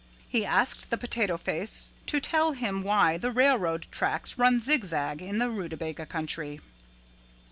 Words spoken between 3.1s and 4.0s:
the railroad